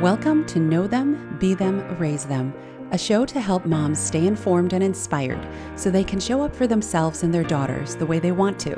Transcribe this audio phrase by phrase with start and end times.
[0.00, 2.52] Welcome to Know Them, Be Them, Raise Them,
[2.90, 6.66] a show to help moms stay informed and inspired so they can show up for
[6.66, 8.76] themselves and their daughters the way they want to.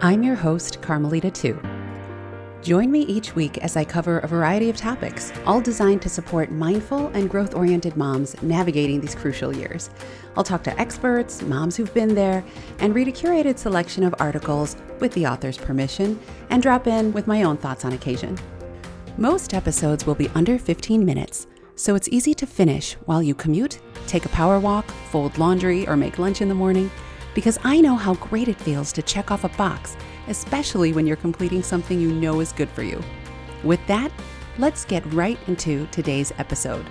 [0.00, 1.62] I'm your host, Carmelita Tu.
[2.60, 6.50] Join me each week as I cover a variety of topics, all designed to support
[6.50, 9.90] mindful and growth oriented moms navigating these crucial years.
[10.36, 12.42] I'll talk to experts, moms who've been there,
[12.80, 16.18] and read a curated selection of articles with the author's permission,
[16.50, 18.36] and drop in with my own thoughts on occasion.
[19.18, 23.78] Most episodes will be under 15 minutes, so it's easy to finish while you commute,
[24.06, 26.90] take a power walk, fold laundry, or make lunch in the morning,
[27.34, 29.98] because I know how great it feels to check off a box,
[30.28, 33.02] especially when you're completing something you know is good for you.
[33.62, 34.10] With that,
[34.56, 36.86] let's get right into today's episode.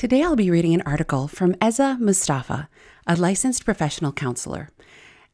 [0.00, 2.70] Today I'll be reading an article from Eza Mustafa
[3.06, 4.70] a licensed professional counselor.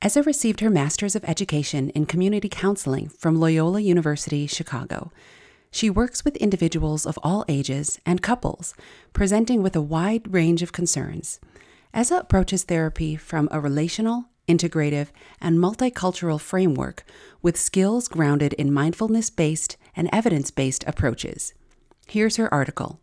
[0.04, 5.12] Eza received her Master's of Education in Community Counseling from Loyola University, Chicago.
[5.70, 8.74] She works with individuals of all ages and couples,
[9.12, 11.38] presenting with a wide range of concerns.
[11.96, 17.04] Eza approaches therapy from a relational, integrative, and multicultural framework
[17.40, 21.54] with skills grounded in mindfulness based and evidence based approaches.
[22.08, 22.98] Here's her article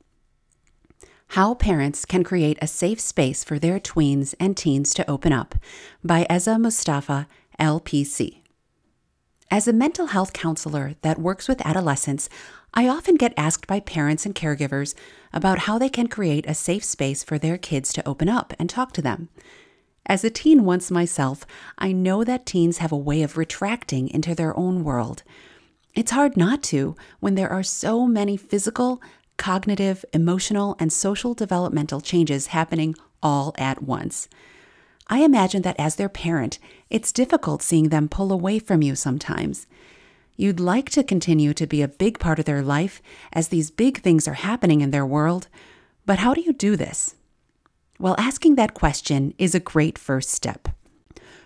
[1.33, 5.55] how Parents Can Create a Safe Space for Their Tweens and Teens to Open Up
[6.03, 7.27] by Eza Mustafa,
[7.59, 8.41] LPC.
[9.49, 12.29] As a mental health counselor that works with adolescents,
[12.75, 14.93] I often get asked by parents and caregivers
[15.33, 18.69] about how they can create a safe space for their kids to open up and
[18.69, 19.29] talk to them.
[20.05, 21.47] As a teen once myself,
[21.79, 25.23] I know that teens have a way of retracting into their own world.
[25.95, 29.01] It's hard not to when there are so many physical,
[29.37, 34.27] cognitive, emotional, and social developmental changes happening all at once.
[35.07, 36.59] I imagine that as their parent,
[36.89, 39.67] it's difficult seeing them pull away from you sometimes.
[40.35, 44.01] You'd like to continue to be a big part of their life as these big
[44.01, 45.47] things are happening in their world,
[46.05, 47.15] but how do you do this?
[47.99, 50.69] Well, asking that question is a great first step.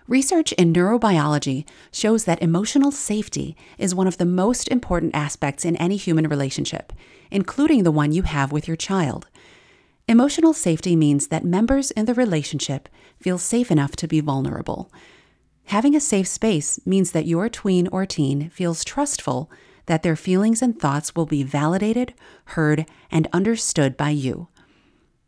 [0.08, 5.76] Research in neurobiology shows that emotional safety is one of the most important aspects in
[5.76, 6.94] any human relationship,
[7.30, 9.28] including the one you have with your child.
[10.08, 12.88] Emotional safety means that members in the relationship
[13.20, 14.90] feel safe enough to be vulnerable.
[15.66, 19.52] Having a safe space means that your tween or teen feels trustful
[19.88, 22.14] that their feelings and thoughts will be validated,
[22.46, 24.48] heard, and understood by you.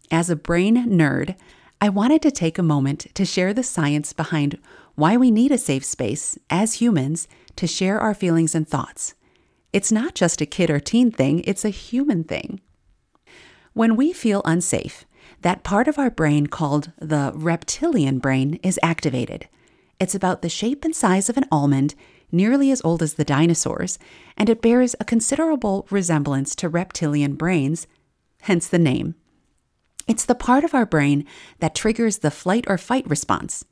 [0.09, 1.35] As a brain nerd,
[1.81, 4.59] I wanted to take a moment to share the science behind
[4.95, 7.25] why we need a safe space as humans
[7.55, 9.13] to share our feelings and thoughts.
[9.71, 12.59] It's not just a kid or teen thing, it's a human thing.
[13.71, 15.05] When we feel unsafe,
[15.41, 19.47] that part of our brain called the reptilian brain is activated.
[20.01, 21.95] It's about the shape and size of an almond,
[22.29, 23.97] nearly as old as the dinosaurs,
[24.35, 27.87] and it bears a considerable resemblance to reptilian brains,
[28.41, 29.15] hence the name.
[30.09, 31.23] It's the part of our brain
[31.59, 33.63] that triggers the flight or fight response.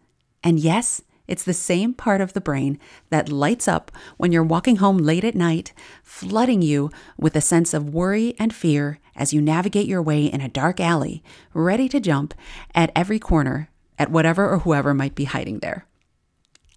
[0.44, 2.78] And yes, it's the same part of the brain
[3.10, 7.74] that lights up when you're walking home late at night, flooding you with a sense
[7.74, 11.24] of worry and fear as you navigate your way in a dark alley,
[11.56, 12.36] ready to jump
[12.76, 15.88] at every corner at whatever or whoever might be hiding there.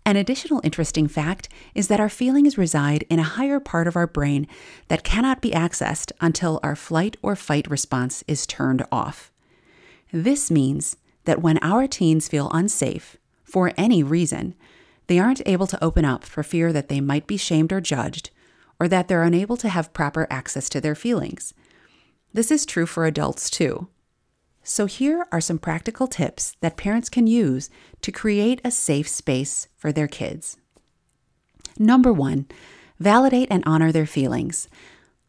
[0.06, 4.06] An additional interesting fact is that our feelings reside in a higher part of our
[4.06, 4.46] brain
[4.88, 9.30] that cannot be accessed until our flight or fight response is turned off.
[10.12, 14.54] This means that when our teens feel unsafe, for any reason,
[15.06, 18.30] they aren't able to open up for fear that they might be shamed or judged,
[18.78, 21.52] or that they're unable to have proper access to their feelings.
[22.32, 23.88] This is true for adults too.
[24.62, 27.70] So, here are some practical tips that parents can use
[28.02, 30.58] to create a safe space for their kids.
[31.78, 32.46] Number one,
[32.98, 34.68] validate and honor their feelings.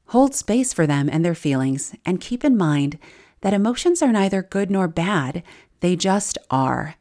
[0.08, 3.00] Hold space for them and their feelings, and keep in mind
[3.42, 5.44] that emotions are neither good nor bad,
[5.82, 6.96] they just are.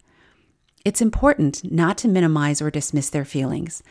[0.84, 3.82] It's important not to minimize or dismiss their feelings.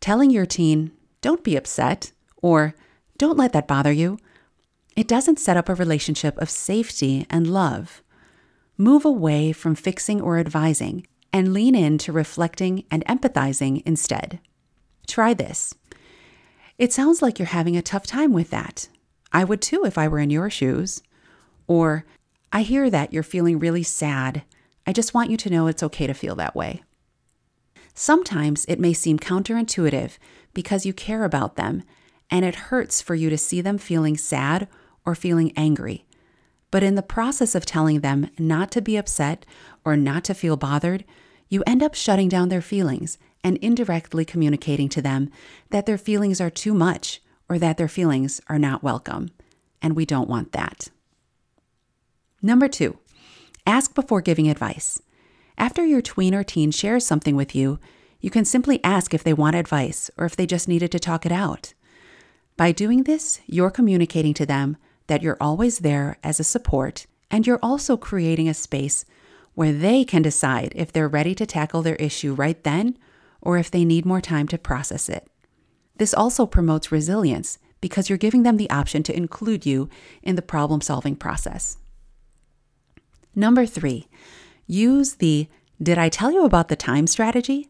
[0.00, 2.74] Telling your teen, don't be upset, or
[3.18, 4.18] don't let that bother you,
[4.96, 8.02] it doesn't set up a relationship of safety and love.
[8.76, 14.40] Move away from fixing or advising and lean into reflecting and empathizing instead.
[15.06, 15.74] Try this.
[16.78, 18.88] It sounds like you're having a tough time with that.
[19.32, 21.02] I would too if I were in your shoes.
[21.72, 22.04] Or,
[22.52, 24.42] I hear that you're feeling really sad.
[24.86, 26.82] I just want you to know it's okay to feel that way.
[27.94, 30.18] Sometimes it may seem counterintuitive
[30.52, 31.82] because you care about them
[32.30, 34.68] and it hurts for you to see them feeling sad
[35.06, 36.04] or feeling angry.
[36.70, 39.46] But in the process of telling them not to be upset
[39.82, 41.06] or not to feel bothered,
[41.48, 45.30] you end up shutting down their feelings and indirectly communicating to them
[45.70, 49.30] that their feelings are too much or that their feelings are not welcome.
[49.80, 50.90] And we don't want that.
[52.42, 52.98] Number two,
[53.66, 55.00] ask before giving advice.
[55.56, 57.78] After your tween or teen shares something with you,
[58.20, 61.24] you can simply ask if they want advice or if they just needed to talk
[61.24, 61.72] it out.
[62.56, 67.46] By doing this, you're communicating to them that you're always there as a support, and
[67.46, 69.04] you're also creating a space
[69.54, 72.98] where they can decide if they're ready to tackle their issue right then
[73.40, 75.28] or if they need more time to process it.
[75.96, 79.88] This also promotes resilience because you're giving them the option to include you
[80.22, 81.76] in the problem solving process.
[83.34, 84.08] Number three,
[84.66, 85.48] use the
[85.82, 87.68] Did I tell you about the time strategy?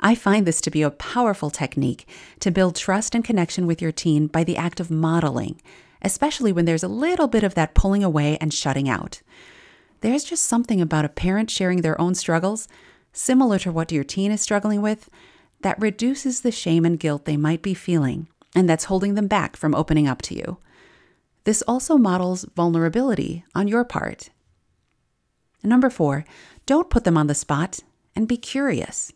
[0.00, 2.08] I find this to be a powerful technique
[2.40, 5.60] to build trust and connection with your teen by the act of modeling,
[6.02, 9.22] especially when there's a little bit of that pulling away and shutting out.
[10.00, 12.66] There's just something about a parent sharing their own struggles,
[13.12, 15.08] similar to what your teen is struggling with,
[15.60, 19.56] that reduces the shame and guilt they might be feeling and that's holding them back
[19.56, 20.58] from opening up to you.
[21.44, 24.30] This also models vulnerability on your part.
[25.62, 26.24] Number four,
[26.66, 27.80] don't put them on the spot
[28.16, 29.12] and be curious.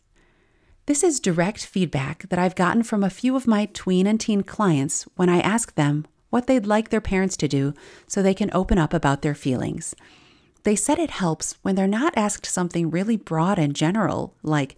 [0.87, 4.43] This is direct feedback that I've gotten from a few of my tween and teen
[4.43, 7.75] clients when I ask them what they'd like their parents to do
[8.06, 9.94] so they can open up about their feelings.
[10.62, 14.76] They said it helps when they're not asked something really broad and general, like,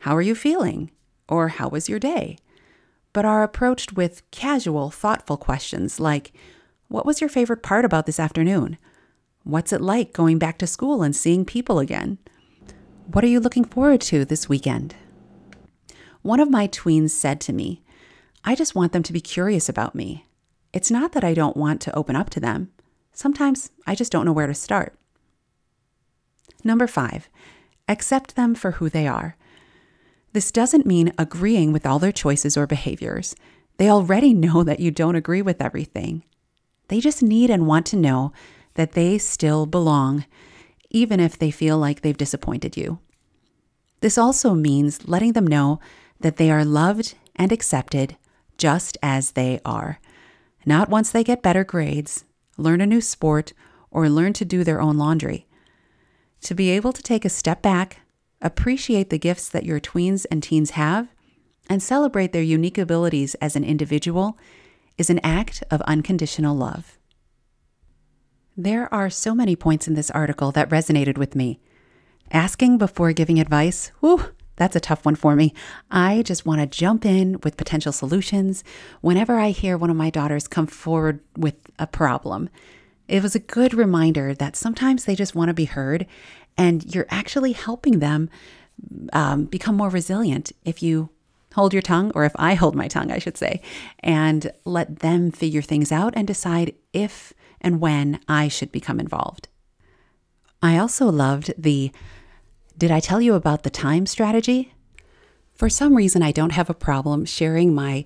[0.00, 0.90] How are you feeling?
[1.28, 2.36] or How was your day?
[3.12, 6.32] but are approached with casual, thoughtful questions like,
[6.88, 8.78] What was your favorite part about this afternoon?
[9.44, 12.18] What's it like going back to school and seeing people again?
[13.06, 14.94] What are you looking forward to this weekend?
[16.22, 17.82] One of my tweens said to me,
[18.44, 20.26] I just want them to be curious about me.
[20.72, 22.70] It's not that I don't want to open up to them.
[23.12, 24.96] Sometimes I just don't know where to start.
[26.64, 27.28] Number five,
[27.88, 29.36] accept them for who they are.
[30.32, 33.34] This doesn't mean agreeing with all their choices or behaviors.
[33.76, 36.22] They already know that you don't agree with everything.
[36.88, 38.32] They just need and want to know
[38.74, 40.24] that they still belong,
[40.90, 42.98] even if they feel like they've disappointed you.
[44.00, 45.80] This also means letting them know
[46.20, 48.16] that they are loved and accepted
[48.58, 50.00] just as they are,
[50.64, 52.24] not once they get better grades,
[52.56, 53.52] learn a new sport,
[53.90, 55.46] or learn to do their own laundry.
[56.42, 58.00] To be able to take a step back,
[58.40, 61.08] appreciate the gifts that your tweens and teens have,
[61.68, 64.38] and celebrate their unique abilities as an individual
[64.98, 66.98] is an act of unconditional love.
[68.56, 71.58] There are so many points in this article that resonated with me.
[72.30, 74.26] Asking before giving advice, whew,
[74.56, 75.54] that's a tough one for me.
[75.90, 78.62] I just want to jump in with potential solutions
[79.00, 82.50] whenever I hear one of my daughters come forward with a problem.
[83.08, 86.06] It was a good reminder that sometimes they just want to be heard
[86.58, 88.28] and you're actually helping them
[89.14, 91.08] um, become more resilient if you
[91.54, 93.60] hold your tongue, or if I hold my tongue, I should say,
[94.00, 99.48] and let them figure things out and decide if and when I should become involved.
[100.62, 101.90] I also loved the
[102.76, 104.74] Did I tell you about the time strategy?
[105.52, 108.04] For some reason, I don't have a problem sharing my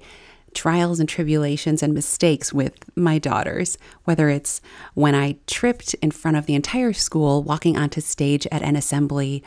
[0.54, 4.60] trials and tribulations and mistakes with my daughters, whether it's
[4.94, 9.44] when I tripped in front of the entire school walking onto stage at an assembly,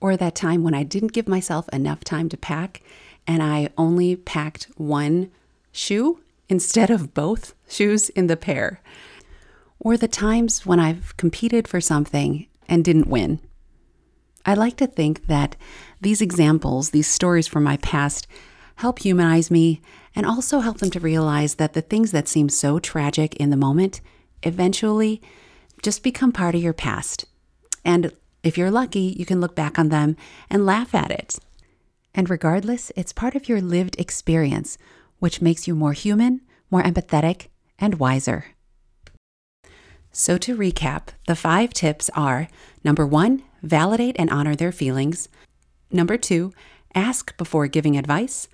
[0.00, 2.82] or that time when I didn't give myself enough time to pack
[3.26, 5.30] and I only packed one
[5.72, 8.80] shoe instead of both shoes in the pair,
[9.78, 13.40] or the times when I've competed for something and didn't win.
[14.44, 15.56] I like to think that
[16.00, 18.26] these examples, these stories from my past,
[18.76, 19.80] help humanize me
[20.14, 23.56] and also help them to realize that the things that seem so tragic in the
[23.56, 24.00] moment
[24.42, 25.20] eventually
[25.82, 27.26] just become part of your past.
[27.84, 30.16] And if you're lucky, you can look back on them
[30.48, 31.38] and laugh at it.
[32.14, 34.78] And regardless, it's part of your lived experience,
[35.18, 36.40] which makes you more human,
[36.70, 38.55] more empathetic, and wiser.
[40.18, 42.48] So, to recap, the five tips are
[42.82, 45.28] number one, validate and honor their feelings.
[45.92, 46.54] Number two,
[46.94, 48.48] ask before giving advice.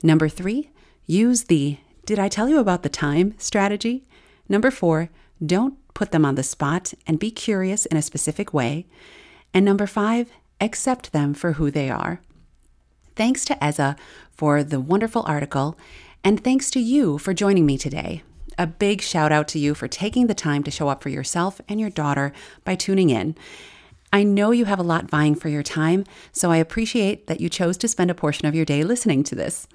[0.00, 0.70] Number three,
[1.06, 4.06] use the Did I tell you about the time strategy?
[4.48, 5.10] Number four,
[5.44, 8.86] don't put them on the spot and be curious in a specific way.
[9.52, 12.20] And number five, accept them for who they are.
[13.16, 13.96] Thanks to Eza
[14.30, 15.76] for the wonderful article,
[16.22, 18.22] and thanks to you for joining me today.
[18.60, 21.60] A big shout out to you for taking the time to show up for yourself
[21.68, 22.32] and your daughter
[22.64, 23.36] by tuning in.
[24.12, 27.48] I know you have a lot vying for your time, so I appreciate that you
[27.48, 29.68] chose to spend a portion of your day listening to this.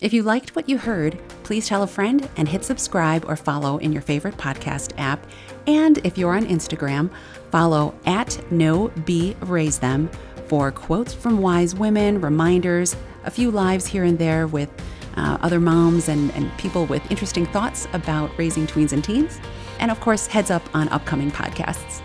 [0.00, 3.78] If you liked what you heard, please tell a friend and hit subscribe or follow
[3.78, 5.24] in your favorite podcast app.
[5.68, 7.10] And if you're on Instagram,
[7.52, 10.10] follow at no b raise them
[10.48, 14.70] for quotes from wise women, reminders, a few lives here and there with
[15.16, 19.40] uh, other moms and, and people with interesting thoughts about raising tweens and teens,
[19.80, 22.02] and of course, heads up on upcoming podcasts.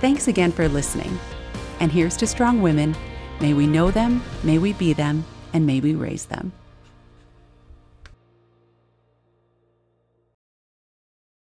[0.00, 1.18] Thanks again for listening.
[1.80, 2.96] And here's to strong women.
[3.40, 6.52] May we know them, may we be them, and may we raise them.